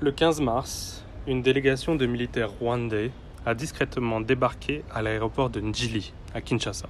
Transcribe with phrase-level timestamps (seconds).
[0.00, 3.10] Le 15 mars, une délégation de militaires rwandais
[3.44, 6.88] a discrètement débarqué à l'aéroport de Njili, à Kinshasa.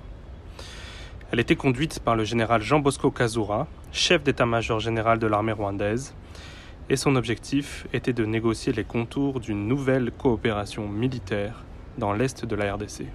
[1.32, 6.12] Elle était conduite par le général Jean Bosco Kazura, chef d'état-major général de l'armée rwandaise,
[6.90, 11.64] et son objectif était de négocier les contours d'une nouvelle coopération militaire
[11.96, 13.06] dans l'est de la RDC.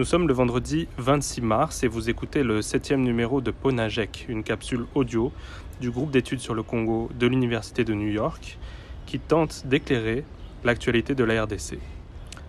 [0.00, 4.42] Nous sommes le vendredi 26 mars et vous écoutez le septième numéro de Ponajek, une
[4.42, 5.30] capsule audio
[5.78, 8.56] du groupe d'études sur le Congo de l'Université de New York
[9.04, 10.24] qui tente d'éclairer
[10.64, 11.78] l'actualité de la RDC.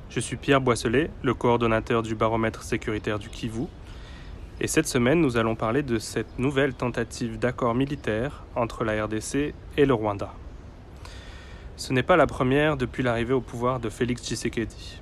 [0.09, 3.65] Je suis Pierre Boisselet, le coordonnateur du baromètre sécuritaire du Kivu,
[4.61, 9.53] et cette semaine, nous allons parler de cette nouvelle tentative d'accord militaire entre la RDC
[9.75, 10.33] et le Rwanda.
[11.75, 15.01] Ce n'est pas la première depuis l'arrivée au pouvoir de Félix Tshisekedi.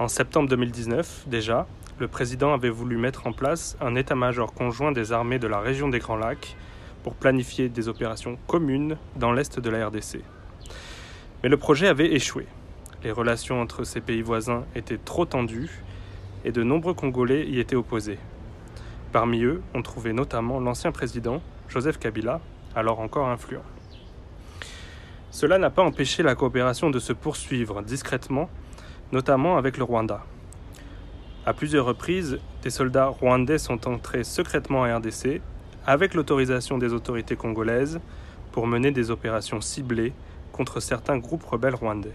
[0.00, 1.66] En septembre 2019, déjà,
[1.98, 5.90] le président avait voulu mettre en place un état-major conjoint des armées de la région
[5.90, 6.56] des Grands Lacs
[7.02, 10.22] pour planifier des opérations communes dans l'est de la RDC.
[11.42, 12.46] Mais le projet avait échoué.
[13.04, 15.82] Les relations entre ces pays voisins étaient trop tendues
[16.46, 18.18] et de nombreux Congolais y étaient opposés.
[19.12, 22.40] Parmi eux, on trouvait notamment l'ancien président, Joseph Kabila,
[22.74, 23.64] alors encore influent.
[25.30, 28.48] Cela n'a pas empêché la coopération de se poursuivre discrètement,
[29.12, 30.22] notamment avec le Rwanda.
[31.46, 35.40] À plusieurs reprises, des soldats rwandais sont entrés secrètement en RDC,
[35.86, 38.00] avec l'autorisation des autorités congolaises,
[38.52, 40.12] pour mener des opérations ciblées
[40.52, 42.12] contre certains groupes rebelles rwandais.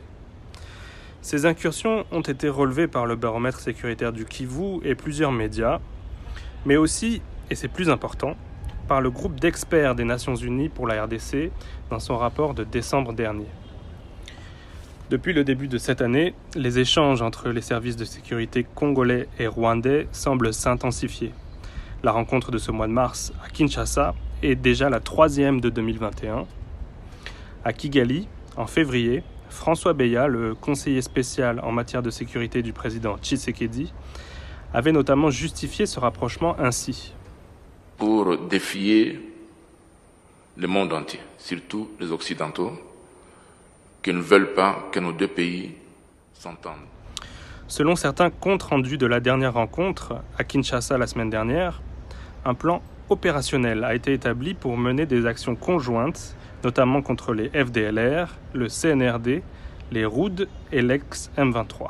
[1.21, 5.79] Ces incursions ont été relevées par le baromètre sécuritaire du Kivu et plusieurs médias,
[6.65, 8.35] mais aussi, et c'est plus important,
[8.87, 11.51] par le groupe d'experts des Nations Unies pour la RDC
[11.89, 13.47] dans son rapport de décembre dernier.
[15.11, 19.45] Depuis le début de cette année, les échanges entre les services de sécurité congolais et
[19.45, 21.31] rwandais semblent s'intensifier.
[22.01, 26.47] La rencontre de ce mois de mars à Kinshasa est déjà la troisième de 2021.
[27.63, 33.15] À Kigali, en février, François Beya, le conseiller spécial en matière de sécurité du président
[33.19, 33.93] Tshisekedi,
[34.73, 37.13] avait notamment justifié ce rapprochement ainsi.
[37.97, 39.21] Pour défier
[40.57, 42.73] le monde entier, surtout les Occidentaux,
[44.05, 45.71] qui ne veulent pas que nos deux pays
[46.31, 46.75] s'entendent.
[47.67, 51.81] Selon certains comptes rendus de la dernière rencontre à Kinshasa la semaine dernière,
[52.45, 58.35] un plan opérationnel a été établi pour mener des actions conjointes notamment contre les FDLR,
[58.53, 59.41] le CNRD,
[59.91, 61.89] les ROUD et l'ex-M23.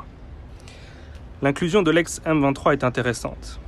[1.42, 3.60] L'inclusion de l'ex-M23 est intéressante.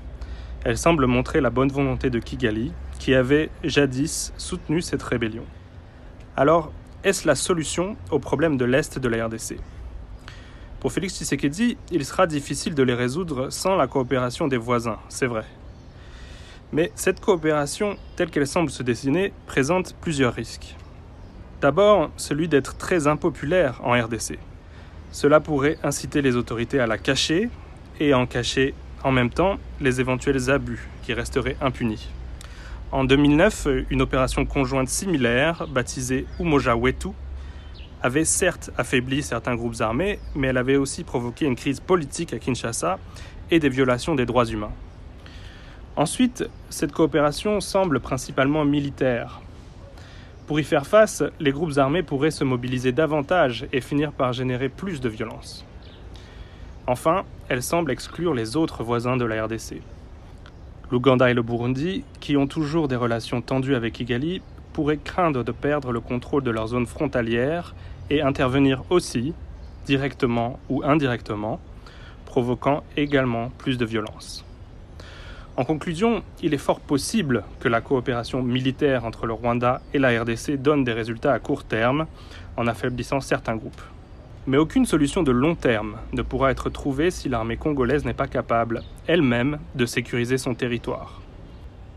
[0.65, 5.44] Elle semble montrer la bonne volonté de Kigali, qui avait jadis soutenu cette rébellion.
[6.34, 6.72] Alors,
[7.04, 9.56] est-ce la solution au problème de l'Est de la RDC
[10.81, 15.26] Pour Félix Tshisekedi, il sera difficile de les résoudre sans la coopération des voisins, c'est
[15.26, 15.44] vrai.
[16.72, 20.76] Mais cette coopération, telle qu'elle semble se dessiner, présente plusieurs risques.
[21.60, 24.38] D'abord, celui d'être très impopulaire en RDC.
[25.10, 27.48] Cela pourrait inciter les autorités à la cacher
[28.00, 32.09] et en cacher en même temps les éventuels abus qui resteraient impunis.
[32.91, 37.09] En 2009, une opération conjointe similaire, baptisée Umoja Wetu,
[38.03, 42.38] avait certes affaibli certains groupes armés, mais elle avait aussi provoqué une crise politique à
[42.38, 42.98] Kinshasa
[43.50, 44.72] et des violations des droits humains.
[45.97, 49.41] Ensuite, cette coopération semble principalement militaire,
[50.48, 54.71] pour y faire face, les groupes armés pourraient se mobiliser davantage et finir par générer
[54.71, 55.66] plus de violence.
[56.87, 59.82] Enfin, elle semble exclure les autres voisins de la RDC.
[60.91, 64.41] L'Ouganda et le Burundi, qui ont toujours des relations tendues avec Kigali,
[64.72, 67.75] pourraient craindre de perdre le contrôle de leur zone frontalière
[68.09, 69.34] et intervenir aussi,
[69.84, 71.60] directement ou indirectement,
[72.25, 74.47] provoquant également plus de violence.
[75.59, 80.22] En conclusion, il est fort possible que la coopération militaire entre le Rwanda et la
[80.22, 82.06] RDC donne des résultats à court terme
[82.56, 83.82] en affaiblissant certains groupes.
[84.48, 88.26] Mais aucune solution de long terme ne pourra être trouvée si l'armée congolaise n'est pas
[88.26, 91.20] capable, elle-même, de sécuriser son territoire.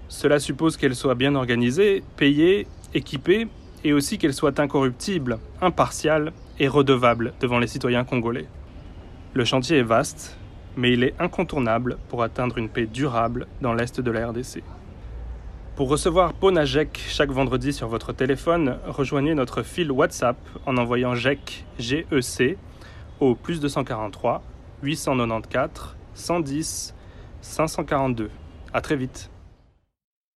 [0.10, 3.48] Cela suppose qu'elle soit bien organisée, payée, équipée,
[3.86, 8.48] et aussi qu'elle soit incorruptible, impartiale et redevable devant les citoyens congolais.
[9.34, 10.38] Le chantier est vaste,
[10.76, 14.62] mais il est incontournable pour atteindre une paix durable dans l'Est de la RDC.
[15.76, 21.66] Pour recevoir Ponajek chaque vendredi sur votre téléphone, rejoignez notre fil WhatsApp en envoyant GEC,
[21.80, 22.58] GEC
[23.22, 24.44] au plus 243
[24.84, 26.94] 894 110
[27.42, 28.30] 542.
[28.74, 29.31] A très vite.